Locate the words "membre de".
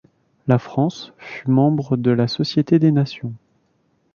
1.51-2.09